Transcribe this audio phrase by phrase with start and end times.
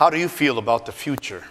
[0.00, 1.44] How do you feel about the future?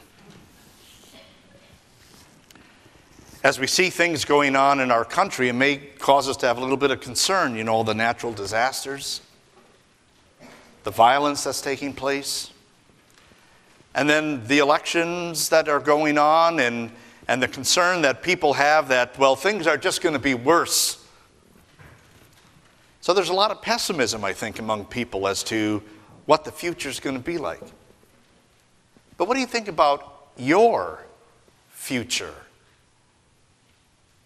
[3.44, 6.58] As we see things going on in our country, it may cause us to have
[6.58, 9.22] a little bit of concern, you know, the natural disasters,
[10.84, 12.50] the violence that's taking place,
[13.94, 16.90] and then the elections that are going on, and,
[17.28, 21.06] and the concern that people have that, well, things are just going to be worse.
[23.02, 25.84] So there's a lot of pessimism, I think, among people as to
[26.26, 27.62] what the future is going to be like.
[29.20, 31.04] But what do you think about your
[31.72, 32.34] future?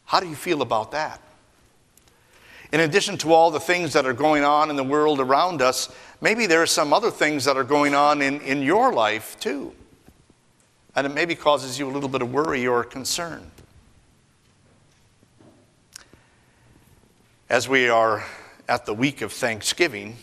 [0.05, 1.19] How do you feel about that?
[2.71, 5.91] In addition to all the things that are going on in the world around us,
[6.21, 9.73] maybe there are some other things that are going on in, in your life too.
[10.95, 13.49] And it maybe causes you a little bit of worry or concern.
[17.49, 18.23] As we are
[18.69, 20.17] at the week of Thanksgiving,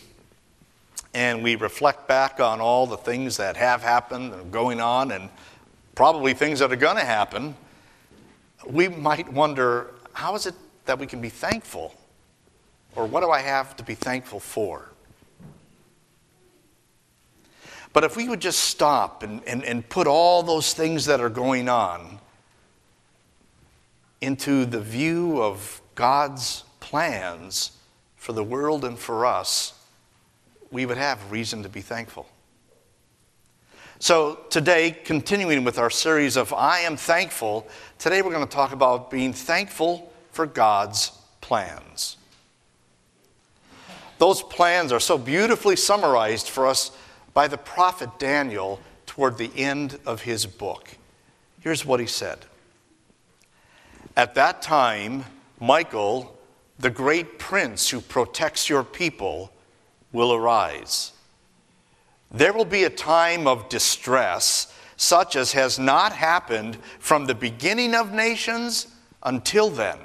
[1.13, 5.29] and we reflect back on all the things that have happened and going on, and
[5.95, 7.55] probably things that are going to happen,
[8.65, 11.95] we might wonder how is it that we can be thankful?
[12.95, 14.89] Or what do I have to be thankful for?
[17.93, 21.29] But if we would just stop and, and, and put all those things that are
[21.29, 22.19] going on
[24.21, 27.71] into the view of God's plans
[28.15, 29.73] for the world and for us,
[30.71, 32.27] we would have reason to be thankful.
[33.99, 37.67] So, today, continuing with our series of I Am Thankful,
[37.99, 42.17] today we're going to talk about being thankful for God's plans.
[44.17, 46.91] Those plans are so beautifully summarized for us
[47.33, 50.97] by the prophet Daniel toward the end of his book.
[51.59, 52.39] Here's what he said
[54.17, 55.25] At that time,
[55.59, 56.37] Michael,
[56.79, 59.51] the great prince who protects your people,
[60.11, 61.11] will arise.
[62.31, 67.95] There will be a time of distress such as has not happened from the beginning
[67.95, 68.87] of nations
[69.23, 69.97] until then.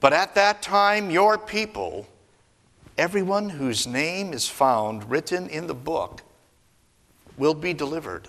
[0.00, 2.06] But at that time, your people,
[2.96, 6.22] everyone whose name is found written in the book,
[7.36, 8.28] will be delivered.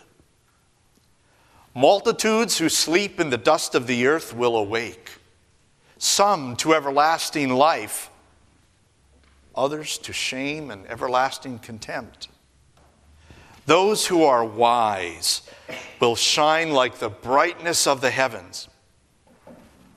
[1.74, 5.12] Multitudes who sleep in the dust of the earth will awake,
[5.98, 8.10] some to everlasting life
[9.60, 12.30] others to shame and everlasting contempt.
[13.66, 15.42] Those who are wise
[16.00, 18.70] will shine like the brightness of the heavens,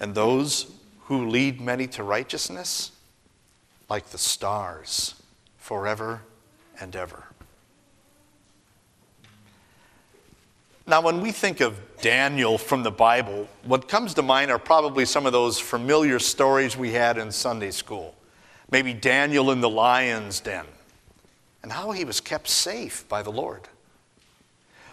[0.01, 0.71] and those
[1.05, 2.91] who lead many to righteousness
[3.89, 5.15] like the stars
[5.59, 6.23] forever
[6.81, 7.25] and ever.
[10.87, 15.05] Now, when we think of Daniel from the Bible, what comes to mind are probably
[15.05, 18.17] some of those familiar stories we had in Sunday school
[18.73, 20.65] maybe Daniel in the lion's den,
[21.63, 23.69] and how he was kept safe by the Lord.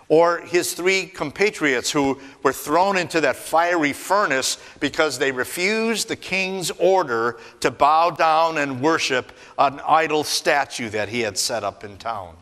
[0.10, 6.16] Or his three compatriots who were thrown into that fiery furnace because they refused the
[6.16, 11.84] king's order to bow down and worship an idol statue that he had set up
[11.84, 12.36] in town.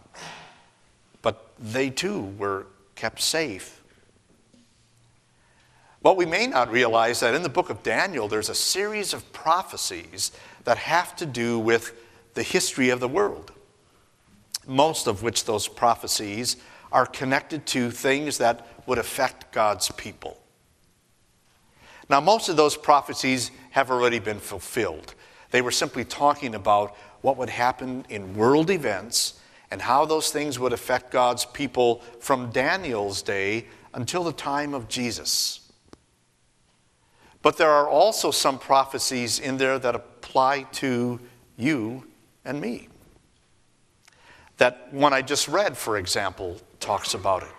[1.22, 3.82] But they too were kept safe.
[6.02, 9.34] What we may not realize that in the book of Daniel, there's a series of
[9.34, 10.32] prophecies
[10.68, 11.94] that have to do with
[12.34, 13.54] the history of the world,
[14.68, 16.58] most of which those prophecies
[16.92, 20.38] are connected to things that would affect God's people.
[22.10, 25.16] Now, most of those prophecies have already been fulfilled.
[25.52, 29.40] They were simply talking about what would happen in world events
[29.72, 34.90] and how those things would affect God's people from Daniel's day until the time of
[34.90, 35.62] Jesus.
[37.42, 39.96] But there are also some prophecies in there that
[40.38, 41.20] apply to
[41.58, 42.04] you
[42.46, 42.88] and me.
[44.58, 47.50] That one I just read, for example, talks about it.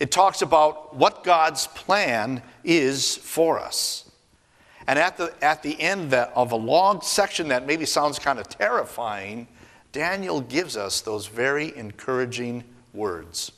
[0.00, 4.10] It talks about what God's plan is for us.
[4.86, 8.48] And at the, at the end of a long section that maybe sounds kind of
[8.48, 9.46] terrifying,
[9.92, 12.64] Daniel gives us those very encouraging
[12.94, 13.52] words.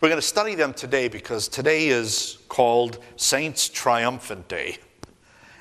[0.00, 4.78] We're going to study them today because today is called Saints Triumphant Day.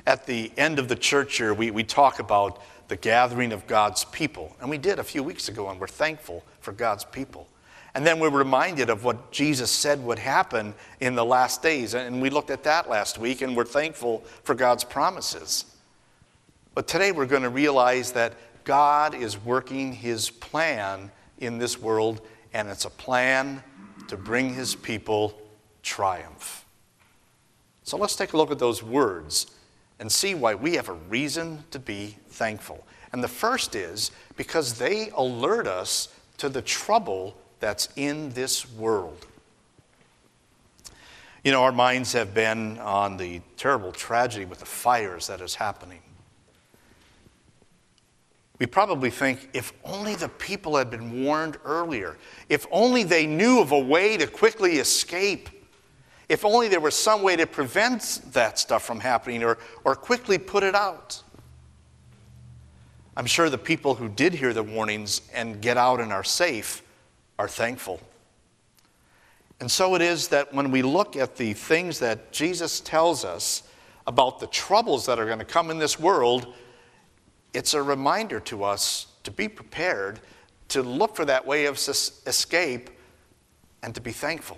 [0.07, 4.05] At the end of the church year, we, we talk about the gathering of God's
[4.05, 4.55] people.
[4.61, 7.47] And we did a few weeks ago, and we're thankful for God's people.
[7.95, 11.95] And then we're reminded of what Jesus said would happen in the last days.
[11.95, 15.65] And we looked at that last week, and we're thankful for God's promises.
[16.75, 18.33] But today we're going to realize that
[18.65, 21.09] God is working his plan
[21.39, 22.21] in this world,
[22.53, 23.63] and it's a plan
[24.09, 25.39] to bring his people
[25.81, 26.65] triumph.
[27.83, 29.54] So let's take a look at those words
[30.05, 32.85] and see why we have a reason to be thankful.
[33.11, 39.25] And the first is because they alert us to the trouble that's in this world.
[41.43, 45.55] You know, our minds have been on the terrible tragedy with the fires that is
[45.55, 46.01] happening.
[48.59, 52.15] We probably think if only the people had been warned earlier,
[52.47, 55.49] if only they knew of a way to quickly escape,
[56.30, 60.38] if only there was some way to prevent that stuff from happening or, or quickly
[60.38, 61.22] put it out.
[63.18, 66.81] I'm sure the people who did hear the warnings and get out and are safe
[67.39, 68.00] are thankful.
[69.60, 73.63] And so it is that when we look at the things that Jesus tells us
[74.06, 76.54] about the troubles that are going to come in this world,
[77.54, 80.19] it's a reminder to us to be prepared,
[80.69, 82.89] to look for that way of escape,
[83.81, 84.57] and to be thankful.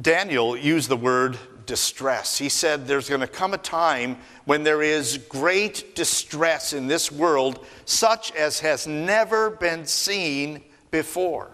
[0.00, 2.38] Daniel used the word distress.
[2.38, 7.12] He said there's going to come a time when there is great distress in this
[7.12, 11.50] world, such as has never been seen before.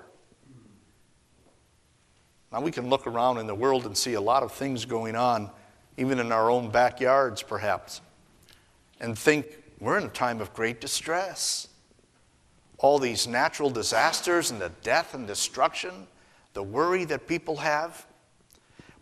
[2.52, 5.16] Now, we can look around in the world and see a lot of things going
[5.16, 5.50] on,
[5.96, 8.00] even in our own backyards, perhaps,
[9.00, 11.68] and think we're in a time of great distress.
[12.78, 16.06] All these natural disasters and the death and destruction,
[16.54, 18.05] the worry that people have.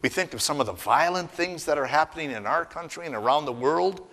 [0.05, 3.15] We think of some of the violent things that are happening in our country and
[3.15, 4.07] around the world,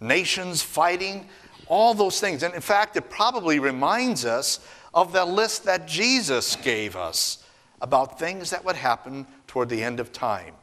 [0.00, 1.28] nations fighting,
[1.66, 2.42] all those things.
[2.42, 7.44] And in fact, it probably reminds us of the list that Jesus gave us
[7.82, 10.54] about things that would happen toward the end of time.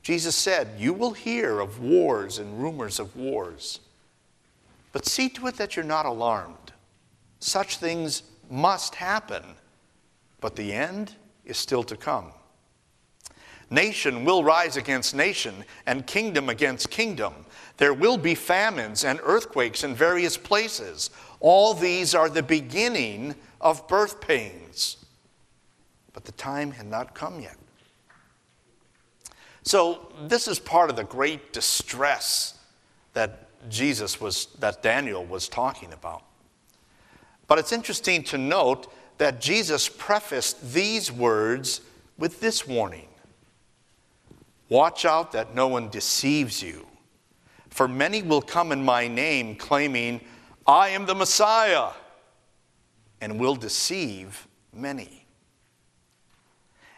[0.00, 3.80] Jesus said, You will hear of wars and rumors of wars,
[4.94, 6.72] but see to it that you're not alarmed.
[7.40, 9.42] Such things must happen,
[10.40, 11.14] but the end
[11.44, 12.32] is still to come.
[13.70, 17.34] Nation will rise against nation, and kingdom against kingdom.
[17.76, 21.10] There will be famines and earthquakes in various places.
[21.40, 25.04] All these are the beginning of birth pains.
[26.12, 27.56] But the time had not come yet.
[29.62, 32.58] So, this is part of the great distress
[33.12, 36.22] that Jesus was, that Daniel was talking about.
[37.46, 41.82] But it's interesting to note that Jesus prefaced these words
[42.16, 43.07] with this warning
[44.68, 46.86] Watch out that no one deceives you.
[47.70, 50.20] For many will come in my name, claiming,
[50.66, 51.90] I am the Messiah,
[53.20, 55.26] and will deceive many.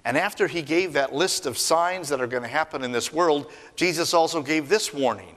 [0.05, 3.13] And after he gave that list of signs that are going to happen in this
[3.13, 5.37] world, Jesus also gave this warning.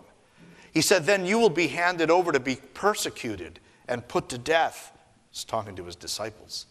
[0.74, 4.91] He said, Then you will be handed over to be persecuted and put to death.
[5.31, 6.68] He's talking to his disciples.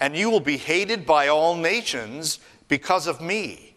[0.00, 3.73] And you will be hated by all nations because of me.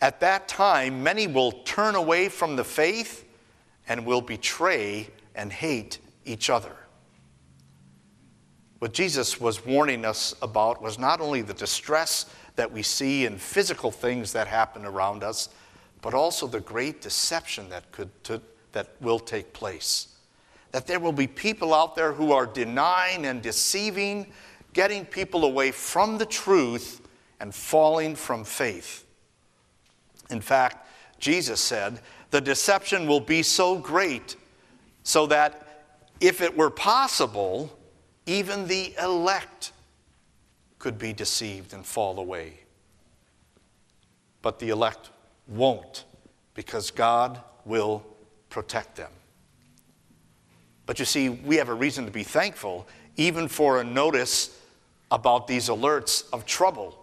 [0.00, 3.24] At that time, many will turn away from the faith
[3.88, 6.76] and will betray and hate each other.
[8.78, 12.26] What Jesus was warning us about was not only the distress
[12.56, 15.48] that we see in physical things that happen around us,
[16.02, 18.10] but also the great deception that, could,
[18.72, 20.08] that will take place.
[20.72, 24.26] That there will be people out there who are denying and deceiving,
[24.74, 27.00] getting people away from the truth
[27.40, 29.03] and falling from faith.
[30.34, 30.88] In fact,
[31.20, 32.00] Jesus said,
[32.32, 34.34] the deception will be so great
[35.04, 35.86] so that
[36.20, 37.78] if it were possible,
[38.26, 39.70] even the elect
[40.80, 42.54] could be deceived and fall away.
[44.42, 45.10] But the elect
[45.46, 46.04] won't
[46.54, 48.04] because God will
[48.50, 49.12] protect them.
[50.84, 54.60] But you see, we have a reason to be thankful, even for a notice
[55.12, 56.98] about these alerts of trouble,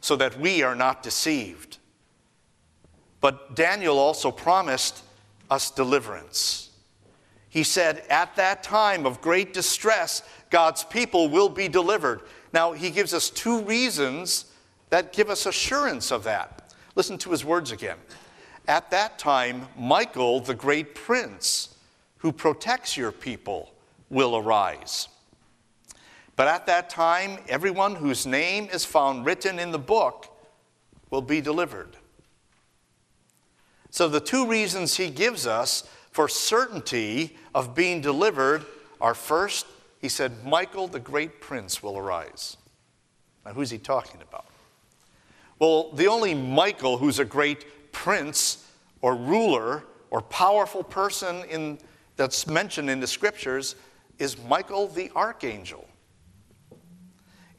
[0.00, 1.76] so that we are not deceived.
[3.22, 5.02] But Daniel also promised
[5.48, 6.68] us deliverance.
[7.48, 12.20] He said, At that time of great distress, God's people will be delivered.
[12.52, 14.46] Now, he gives us two reasons
[14.90, 16.74] that give us assurance of that.
[16.94, 17.96] Listen to his words again.
[18.68, 21.74] At that time, Michael, the great prince
[22.18, 23.72] who protects your people,
[24.08, 25.08] will arise.
[26.36, 30.28] But at that time, everyone whose name is found written in the book
[31.10, 31.96] will be delivered.
[33.92, 38.64] So, the two reasons he gives us for certainty of being delivered
[39.02, 39.66] are first,
[40.00, 42.56] he said, Michael the great prince will arise.
[43.44, 44.46] Now, who's he talking about?
[45.58, 48.66] Well, the only Michael who's a great prince
[49.02, 51.78] or ruler or powerful person in,
[52.16, 53.76] that's mentioned in the scriptures
[54.18, 55.86] is Michael the archangel.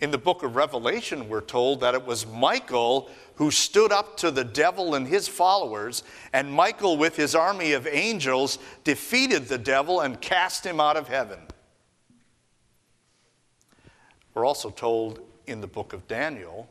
[0.04, 4.32] In the book of Revelation, we're told that it was Michael who stood up to
[4.32, 10.02] the devil and his followers, and Michael, with his army of angels, defeated the devil
[10.02, 11.40] and cast him out of heaven.
[14.34, 16.68] We're also told in the book of Daniel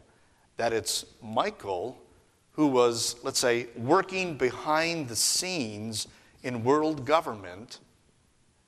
[0.58, 1.96] that it's Michael
[2.50, 6.06] who was, let's say, working behind the scenes
[6.42, 7.78] in world government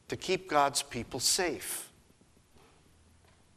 [0.09, 1.84] to keep God's people safe.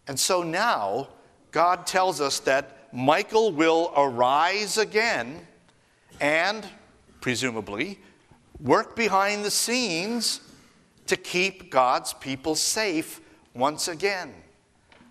[0.08, 1.10] And so now,
[1.52, 5.46] God tells us that Michael will arise again
[6.22, 6.66] and,
[7.20, 8.00] presumably,
[8.60, 10.42] work behind the scenes
[11.08, 13.22] to keep God's people safe
[13.54, 14.34] once again.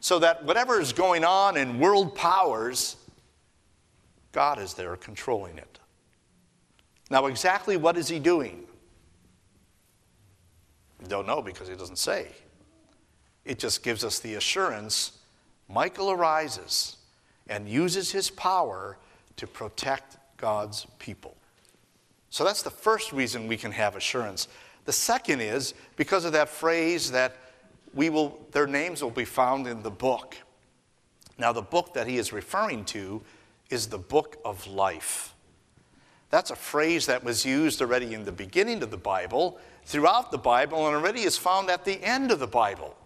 [0.00, 2.96] So that whatever is going on in world powers,
[4.32, 5.78] God is there controlling it.
[7.10, 8.64] Now, exactly what is he doing?
[11.08, 12.28] Don't know because he doesn't say.
[13.46, 15.12] It just gives us the assurance
[15.68, 16.96] Michael arises
[17.48, 18.98] and uses his power
[19.36, 21.36] to protect God's people.
[22.30, 24.48] So that's the first reason we can have assurance.
[24.84, 27.36] The second is because of that phrase that
[27.94, 30.36] we will, their names will be found in the book.
[31.38, 33.22] Now, the book that he is referring to
[33.70, 35.34] is the book of life.
[36.30, 40.38] That's a phrase that was used already in the beginning of the Bible, throughout the
[40.38, 42.96] Bible, and already is found at the end of the Bible.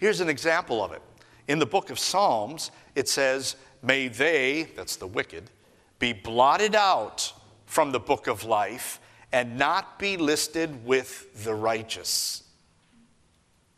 [0.00, 1.02] Here's an example of it.
[1.46, 5.50] In the book of Psalms, it says, May they, that's the wicked,
[5.98, 7.32] be blotted out
[7.66, 8.98] from the book of life
[9.30, 12.44] and not be listed with the righteous.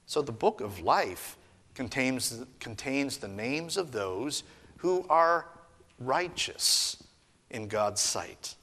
[0.06, 1.36] So the book of life
[1.74, 4.44] contains, contains the names of those
[4.76, 5.46] who are
[5.98, 7.02] righteous
[7.50, 8.54] in God's sight.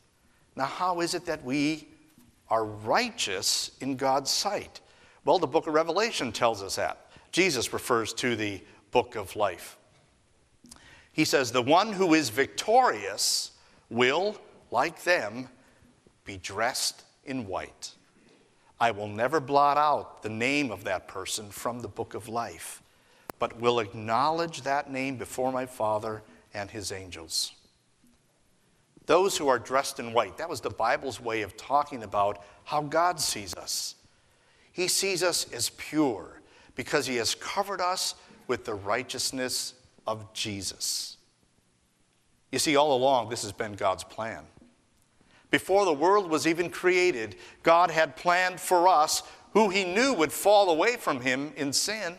[0.56, 1.90] Now, how is it that we
[2.50, 4.80] are righteous in God's sight?
[5.26, 7.09] Well, the book of Revelation tells us that.
[7.32, 9.78] Jesus refers to the book of life.
[11.12, 13.52] He says, The one who is victorious
[13.90, 14.38] will,
[14.72, 15.50] like them,
[16.26, 17.92] be dressed in white.
[18.80, 22.82] I will never blot out the name of that person from the book of life,
[23.38, 27.52] but will acknowledge that name before my Father and his angels.
[29.06, 32.82] Those who are dressed in white, that was the Bible's way of talking about how
[32.84, 33.96] God sees us.
[34.72, 36.39] He sees us as pure
[36.80, 38.16] because he has covered us
[38.48, 39.74] with the righteousness
[40.08, 41.18] of Jesus.
[42.54, 44.46] You see, all along, this has been God's plan.
[45.52, 50.32] Before the world was even created, God had planned for us, who He knew would
[50.32, 52.16] fall away from Him in sin,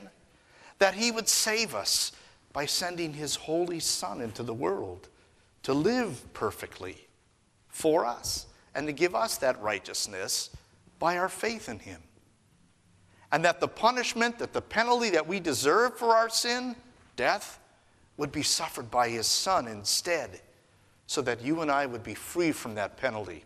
[0.78, 2.12] that He would save us
[2.52, 5.08] by sending His Holy Son into the world
[5.62, 7.08] to live perfectly
[7.68, 10.50] for us and to give us that righteousness
[10.98, 12.02] by our faith in Him.
[13.32, 16.74] And that the punishment, that the penalty that we deserve for our sin,
[17.16, 17.60] death,
[18.16, 20.40] would be suffered by His Son instead
[21.06, 23.44] so that you and I would be free from that penalty.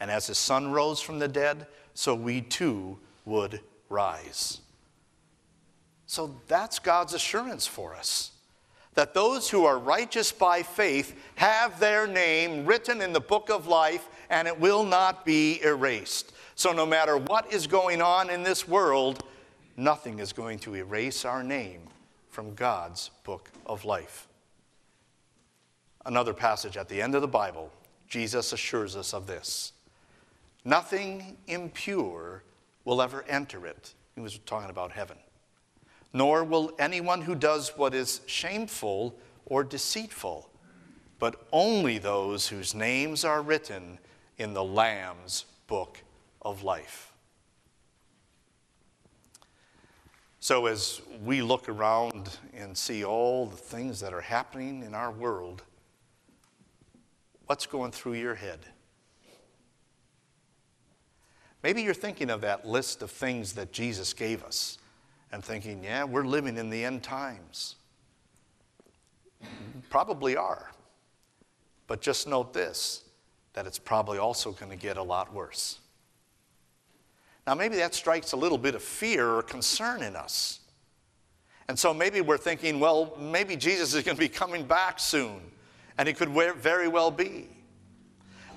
[0.00, 4.60] And as his son rose from the dead, so we too would rise.
[6.06, 8.32] So that's God's assurance for us
[8.96, 13.68] that those who are righteous by faith have their name written in the book of
[13.68, 16.32] life and it will not be erased.
[16.56, 19.22] So, no matter what is going on in this world,
[19.76, 21.82] nothing is going to erase our name
[22.28, 24.26] from God's book of life
[26.06, 27.70] another passage at the end of the Bible,
[28.08, 29.72] Jesus assures us of this
[30.64, 32.42] Nothing impure
[32.84, 33.94] will ever enter it.
[34.14, 35.18] He was talking about heaven.
[36.12, 40.48] Nor will anyone who does what is shameful or deceitful,
[41.18, 43.98] but only those whose names are written
[44.38, 46.02] in the Lamb's book
[46.46, 47.12] of life.
[50.40, 55.10] So, as we look around and see all the things that are happening in our
[55.10, 55.62] world,
[57.46, 58.58] What's going through your head?
[61.62, 64.78] Maybe you're thinking of that list of things that Jesus gave us
[65.32, 67.76] and thinking, yeah, we're living in the end times.
[69.90, 70.70] Probably are.
[71.86, 73.02] But just note this
[73.52, 75.78] that it's probably also going to get a lot worse.
[77.46, 80.60] Now, maybe that strikes a little bit of fear or concern in us.
[81.68, 85.40] And so maybe we're thinking, well, maybe Jesus is going to be coming back soon.
[85.98, 87.48] And he could very well be.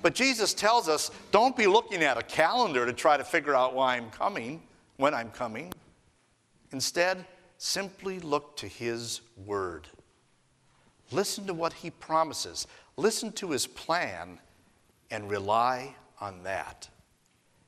[0.02, 3.74] But Jesus tells us don't be looking at a calendar to try to figure out
[3.74, 4.62] why I'm coming,
[4.96, 5.72] when I'm coming.
[6.72, 7.24] Instead,
[7.58, 9.88] simply look to His Word.
[11.10, 12.66] Listen to what He promises,
[12.96, 14.38] listen to His plan,
[15.10, 16.88] and rely on that.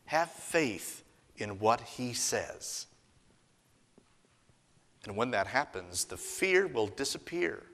[0.07, 1.02] Have faith
[1.43, 2.87] in what He says.
[5.05, 7.65] And when that happens, the fear will disappear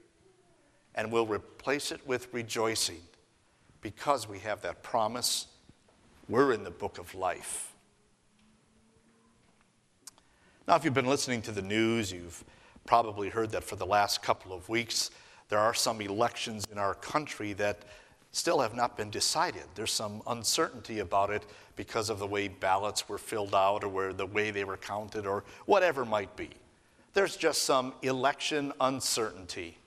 [0.94, 3.02] and we'll replace it with rejoicing
[3.82, 5.46] because we have that promise.
[6.28, 7.72] We're in the book of life.
[10.66, 12.44] Now, if you've been listening to the news, you've
[12.84, 15.10] probably heard that for the last couple of weeks,
[15.48, 17.84] there are some elections in our country that
[18.32, 19.64] still have not been decided.
[19.75, 21.44] There's some uncertainty about it
[21.76, 25.26] because of the way ballots were filled out or where the way they were counted
[25.26, 26.50] or whatever might be.
[27.14, 29.78] There's just some election uncertainty.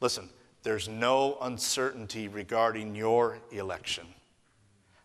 [0.00, 0.28] Listen,
[0.62, 4.06] there's no uncertainty regarding your election.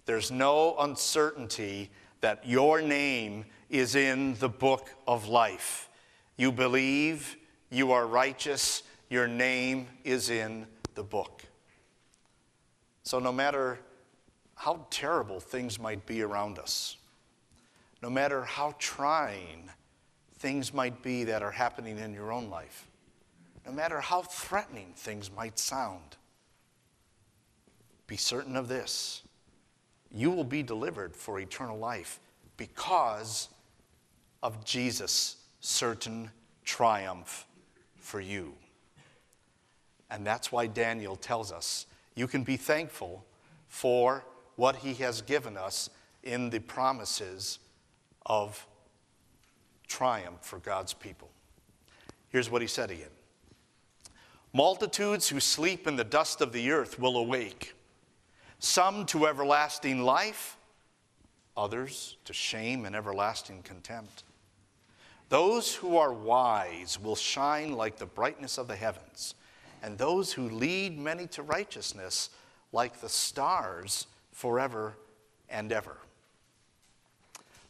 [0.05, 1.89] There's no uncertainty
[2.21, 5.89] that your name is in the book of life.
[6.35, 7.37] You believe,
[7.69, 11.43] you are righteous, your name is in the book.
[13.03, 13.79] So, no matter
[14.55, 16.97] how terrible things might be around us,
[18.01, 19.69] no matter how trying
[20.39, 22.87] things might be that are happening in your own life,
[23.65, 26.17] no matter how threatening things might sound,
[28.07, 29.21] be certain of this
[30.11, 32.19] you will be delivered for eternal life
[32.55, 33.49] because
[34.41, 36.31] of Jesus' certain
[36.63, 37.45] triumph
[37.97, 38.53] for you.
[40.09, 41.85] And that's why Daniel tells us
[42.15, 43.25] you can be thankful
[43.67, 44.23] for
[44.55, 45.89] what he has given us
[46.23, 47.59] in the promises
[48.25, 48.65] of
[49.87, 51.29] triumph for God's people.
[52.29, 53.09] Here's what he said again
[54.53, 57.75] Multitudes who sleep in the dust of the earth will awake,
[58.59, 60.57] some to everlasting life,
[61.55, 64.23] others to shame and everlasting contempt.
[65.29, 69.35] Those who are wise will shine like the brightness of the heavens
[69.83, 72.29] and those who lead many to righteousness
[72.71, 74.95] like the stars forever
[75.49, 75.97] and ever.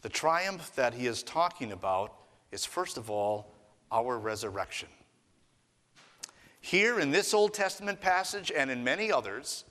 [0.02, 2.14] The triumph that he is talking about
[2.52, 3.52] is, first of all,
[3.92, 4.90] our resurrection.
[6.62, 9.64] Here in this Old Testament passage and in many others,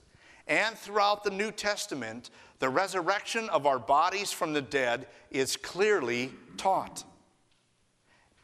[0.46, 6.32] and throughout the New Testament, the resurrection of our bodies from the dead is clearly
[6.56, 7.04] taught.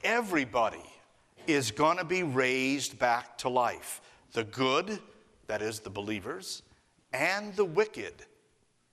[0.04, 0.82] Everybody
[1.46, 4.00] is going to be raised back to life.
[4.32, 4.98] The good,
[5.46, 6.62] that is the believers,
[7.12, 8.14] and the wicked,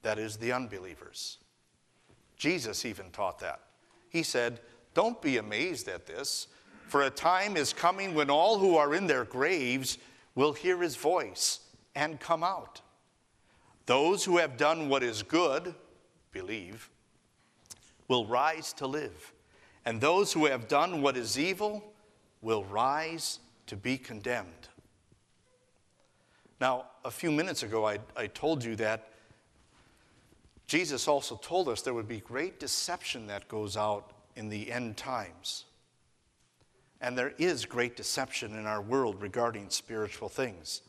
[0.02, 1.38] that is the unbelievers.
[2.38, 3.60] Jesus even taught that.
[4.10, 4.60] He said,
[4.94, 6.48] Don't be amazed at this,
[6.88, 9.98] for a time is coming when all who are in their graves
[10.36, 11.60] will hear his voice
[11.96, 12.82] and come out.
[13.86, 15.74] Those who have done what is good,
[16.32, 16.90] believe,
[18.08, 19.34] will rise to live.
[19.86, 21.84] And those who have done what is evil
[22.42, 24.70] will rise to be condemned.
[26.60, 29.10] Now, a few minutes ago, I, I told you that
[30.68, 34.98] Jesus also told us there would be great deception that goes out in the end
[34.98, 35.66] times.
[37.02, 40.82] And there is great deception in our world regarding spiritual things.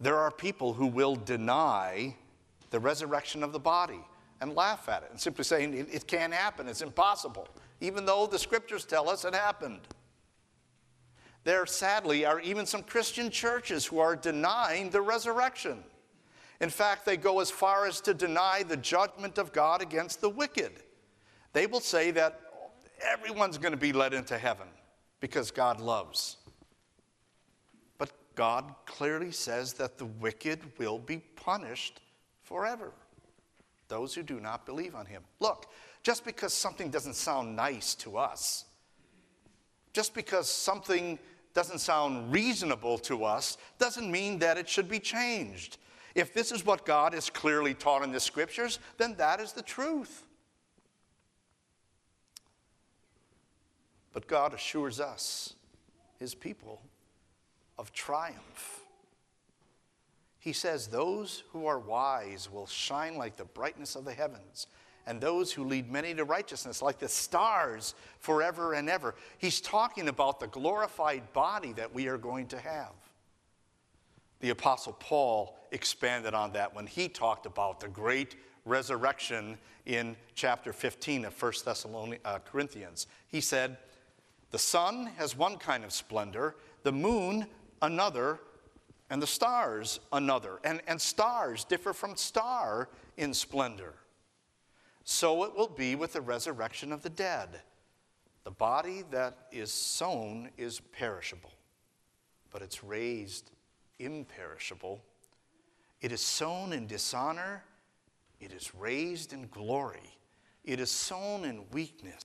[0.00, 2.16] There are people who will deny
[2.70, 4.00] the resurrection of the body
[4.40, 7.46] and laugh at it and simply saying it, it can't happen, it's impossible,
[7.80, 9.80] even though the scriptures tell us it happened.
[11.44, 15.82] There, sadly, are even some Christian churches who are denying the resurrection.
[16.60, 20.28] In fact, they go as far as to deny the judgment of God against the
[20.28, 20.72] wicked.
[21.52, 22.40] They will say that
[23.04, 24.68] everyone's going to be led into heaven
[25.18, 26.36] because God loves.
[27.98, 32.00] But God clearly says that the wicked will be punished
[32.42, 32.92] forever.
[33.88, 35.22] Those who do not believe on Him.
[35.40, 35.66] Look,
[36.04, 38.66] just because something doesn't sound nice to us,
[39.92, 41.18] just because something
[41.54, 45.78] doesn't sound reasonable to us doesn't mean that it should be changed.
[46.14, 49.62] If this is what God has clearly taught in the scriptures, then that is the
[49.62, 50.24] truth.
[54.12, 55.54] But God assures us,
[56.18, 56.82] his people,
[57.78, 58.80] of triumph.
[60.38, 64.66] He says, Those who are wise will shine like the brightness of the heavens
[65.06, 69.14] and those who lead many to righteousness, like the stars forever and ever.
[69.38, 72.92] He's talking about the glorified body that we are going to have.
[74.40, 80.72] The Apostle Paul expanded on that when he talked about the great resurrection in chapter
[80.72, 83.06] 15 of 1 Thessalonians, uh, Corinthians.
[83.28, 83.78] He said,
[84.50, 87.46] The sun has one kind of splendor, the moon
[87.80, 88.38] another,
[89.10, 90.60] and the stars another.
[90.64, 93.94] And, and stars differ from star in splendor
[95.04, 97.60] so it will be with the resurrection of the dead.
[98.44, 101.52] The body that is sown is perishable,
[102.50, 103.50] but it's raised
[103.98, 105.00] imperishable.
[106.00, 107.62] It is sown in dishonor,
[108.40, 110.18] it is raised in glory.
[110.64, 112.22] It is sown in weakness,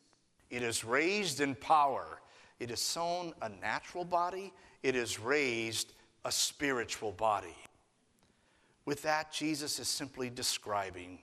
[0.49, 2.21] it is raised in power.
[2.59, 5.93] It is sown a natural body, it is raised
[6.25, 7.55] a spiritual body.
[8.85, 11.19] With that, Jesus is simply describing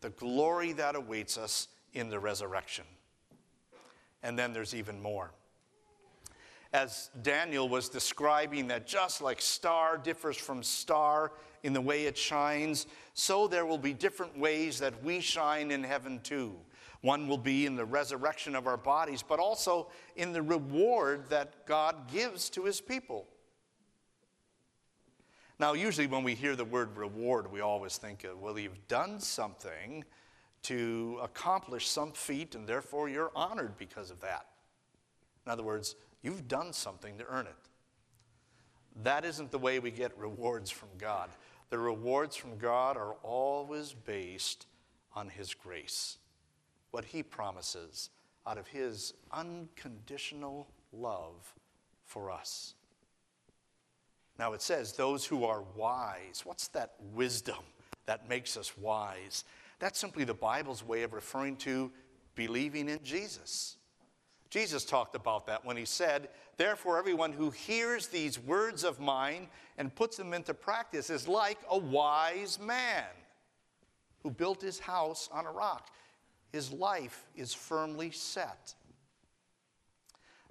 [0.00, 2.84] the glory that awaits us in the resurrection.
[4.22, 5.32] And then there's even more.
[6.72, 11.32] As Daniel was describing that just like star differs from star
[11.62, 15.82] in the way it shines, so there will be different ways that we shine in
[15.82, 16.54] heaven too.
[17.02, 21.66] One will be in the resurrection of our bodies, but also in the reward that
[21.66, 23.26] God gives to his people.
[25.60, 29.20] Now, usually when we hear the word reward, we always think, of, well, you've done
[29.20, 30.06] something
[30.62, 34.46] to accomplish some feat, and therefore you're honored because of that.
[35.44, 37.52] In other words, you've done something to earn it.
[39.02, 41.28] That isn't the way we get rewards from God.
[41.68, 44.66] The rewards from God are always based
[45.14, 46.16] on His grace,
[46.90, 48.08] what He promises
[48.46, 51.52] out of His unconditional love
[52.06, 52.76] for us.
[54.40, 56.40] Now it says, those who are wise.
[56.44, 57.58] What's that wisdom
[58.06, 59.44] that makes us wise?
[59.80, 61.92] That's simply the Bible's way of referring to
[62.36, 63.76] believing in Jesus.
[64.48, 69.46] Jesus talked about that when he said, Therefore, everyone who hears these words of mine
[69.76, 73.04] and puts them into practice is like a wise man
[74.22, 75.90] who built his house on a rock.
[76.50, 78.74] His life is firmly set.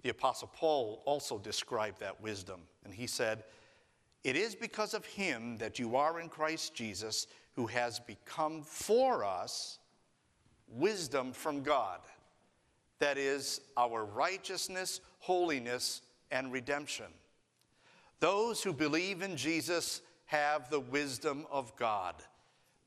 [0.04, 3.44] The Apostle Paul also described that wisdom, and he said,
[4.24, 9.24] it is because of him that you are in Christ Jesus, who has become for
[9.24, 9.80] us
[10.68, 12.00] wisdom from God.
[13.00, 16.02] That is our righteousness, holiness,
[16.32, 17.06] and redemption.
[18.20, 22.16] Those who believe in Jesus have the wisdom of God,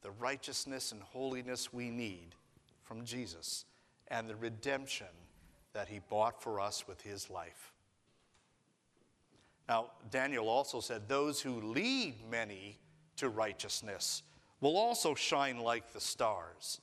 [0.02, 2.34] the righteousness and holiness we need
[2.82, 3.64] from Jesus,
[4.08, 5.06] and the redemption
[5.72, 7.71] that he bought for us with his life.
[9.68, 12.78] Now, Daniel also said, Those who lead many
[13.16, 14.22] to righteousness
[14.60, 16.80] will also shine like the stars.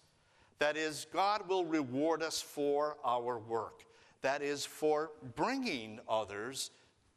[0.59, 3.85] That is, God will reward us for our work.
[4.21, 6.71] That is, for bringing others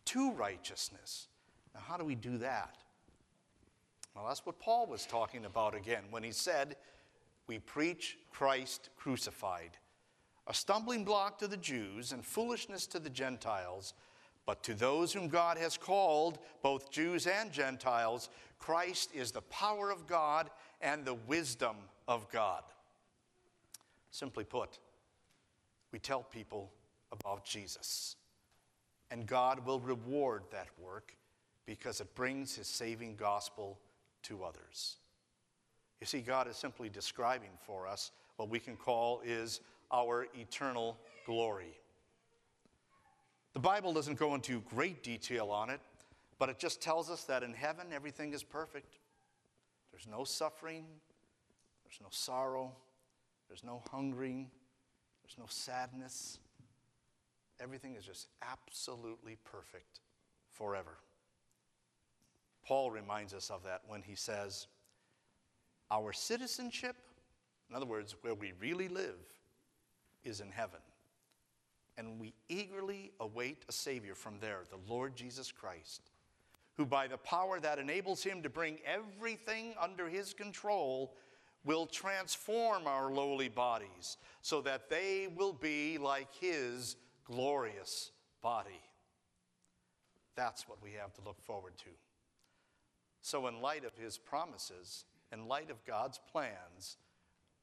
[0.06, 1.28] to righteousness.
[1.74, 2.76] Now, how do we do that?
[4.14, 6.76] Well, that's what Paul was talking about again when he said,
[7.46, 9.78] We preach Christ crucified,
[10.46, 13.94] a stumbling block to the Jews and foolishness to the Gentiles
[14.46, 18.28] but to those whom God has called, both Jews and Gentiles,
[18.58, 20.50] Christ is the power of God
[20.80, 21.76] and the wisdom
[22.08, 22.62] of God.
[24.10, 24.78] Simply put,
[25.92, 26.70] we tell people
[27.12, 28.16] about Jesus,
[29.10, 31.16] and God will reward that work
[31.66, 33.78] because it brings his saving gospel
[34.24, 34.96] to others.
[36.00, 39.60] You see, God is simply describing for us what we can call is
[39.92, 41.78] our eternal glory.
[43.52, 45.80] The Bible doesn't go into great detail on it,
[46.38, 48.98] but it just tells us that in heaven everything is perfect.
[49.90, 50.86] There's no suffering,
[51.84, 52.72] there's no sorrow,
[53.48, 54.50] there's no hungering,
[55.22, 56.38] there's no sadness.
[57.60, 60.00] Everything is just absolutely perfect
[60.50, 60.96] forever.
[62.66, 64.66] Paul reminds us of that when he says,
[65.90, 66.96] Our citizenship,
[67.68, 69.18] in other words, where we really live,
[70.24, 70.80] is in heaven
[71.98, 76.10] and we eagerly await a Savior from there, the Lord Jesus Christ,
[76.76, 81.14] who, by the power that enables him to bring everything under his control,
[81.64, 88.10] will transform our lowly bodies so that they will be like his glorious
[88.42, 88.80] body.
[90.34, 91.90] That's what we have to look forward to.
[93.20, 96.96] So, in light of his promises, in light of God's plans,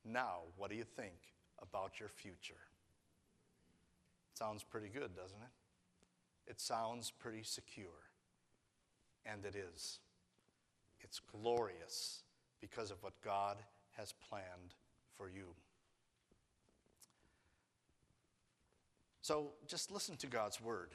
[0.05, 2.68] now what do you think about your future?
[4.39, 6.49] Sounds pretty good, doesn't it?
[6.51, 8.07] It sounds pretty secure.
[9.25, 9.99] And it is.
[11.01, 12.23] It's glorious
[12.61, 13.57] because of what God
[13.97, 14.75] has planned
[15.17, 15.47] for you.
[19.21, 20.91] So just listen to God's word.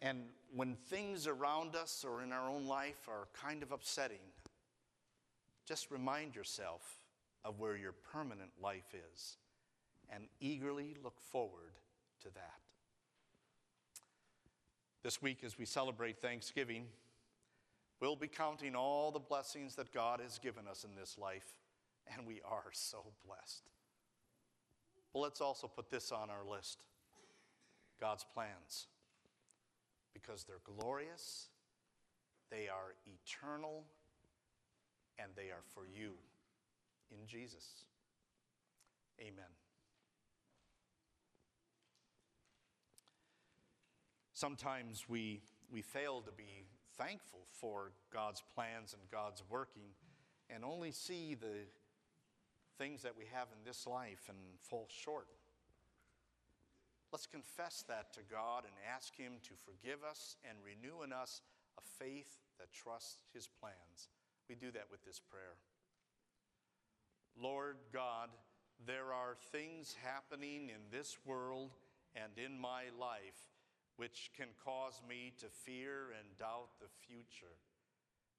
[0.00, 0.22] And
[0.56, 4.32] when things around us or in our own life are kind of upsetting,
[5.68, 7.00] just remind yourself
[7.44, 9.36] of where your permanent life is
[10.08, 11.74] and eagerly look forward
[12.24, 12.60] to that.
[15.02, 16.86] This week, as we celebrate Thanksgiving,
[18.00, 21.52] we'll be counting all the blessings that God has given us in this life,
[22.12, 23.62] and we are so blessed.
[25.12, 26.78] But let's also put this on our list
[28.00, 28.86] God's plans,
[30.14, 31.48] because they're glorious,
[32.50, 33.84] they are eternal,
[35.18, 36.12] and they are for you
[37.10, 37.84] in Jesus.
[39.20, 39.63] Amen.
[44.44, 45.40] Sometimes we,
[45.72, 46.66] we fail to be
[46.98, 49.94] thankful for God's plans and God's working
[50.50, 51.64] and only see the
[52.76, 55.28] things that we have in this life and fall short.
[57.10, 61.40] Let's confess that to God and ask Him to forgive us and renew in us
[61.78, 64.10] a faith that trusts His plans.
[64.50, 65.56] We do that with this prayer.
[67.34, 68.28] Lord God,
[68.86, 71.70] there are things happening in this world
[72.14, 73.53] and in my life
[73.96, 77.58] which can cause me to fear and doubt the future.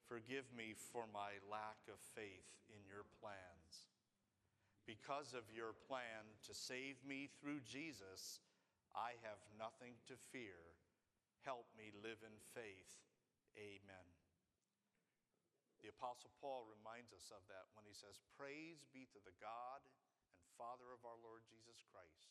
[0.04, 3.88] Forgive me for my lack of faith in your plans.
[4.86, 8.38] Because of your plan to save me through Jesus,
[8.94, 10.60] I have nothing to fear.
[11.42, 12.92] Help me live in faith.
[13.58, 14.06] Amen.
[15.82, 19.82] The Apostle Paul reminds us of that when he says, Praise be to the God
[19.82, 22.30] and Father of our Lord Jesus Christ,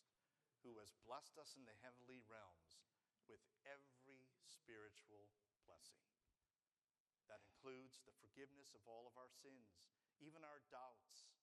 [0.64, 2.80] who has blessed us in the heavenly realms
[3.28, 5.30] with every spiritual
[5.66, 6.06] blessing.
[7.30, 9.82] That includes the forgiveness of all of our sins,
[10.22, 11.35] even our doubts.